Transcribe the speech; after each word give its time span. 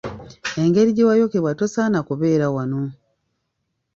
Engeri 0.61 0.89
gye 0.95 1.07
wayokebwa 1.09 1.51
tosaana 1.59 1.99
kubeera 2.07 2.45
wano. 2.55 2.81